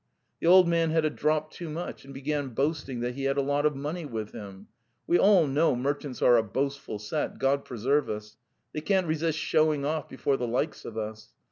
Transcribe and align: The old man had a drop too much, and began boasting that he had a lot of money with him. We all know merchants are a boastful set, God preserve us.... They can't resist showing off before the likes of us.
The 0.39 0.47
old 0.47 0.67
man 0.67 0.89
had 0.89 1.05
a 1.05 1.11
drop 1.11 1.51
too 1.51 1.69
much, 1.69 2.05
and 2.05 2.11
began 2.11 2.55
boasting 2.55 3.01
that 3.01 3.13
he 3.13 3.25
had 3.25 3.37
a 3.37 3.43
lot 3.43 3.67
of 3.67 3.75
money 3.75 4.03
with 4.03 4.31
him. 4.31 4.65
We 5.05 5.19
all 5.19 5.45
know 5.45 5.75
merchants 5.75 6.23
are 6.23 6.37
a 6.37 6.43
boastful 6.43 6.97
set, 6.97 7.37
God 7.37 7.65
preserve 7.65 8.09
us.... 8.09 8.35
They 8.73 8.81
can't 8.81 9.05
resist 9.05 9.37
showing 9.37 9.85
off 9.85 10.09
before 10.09 10.37
the 10.37 10.47
likes 10.47 10.85
of 10.85 10.97
us. 10.97 11.33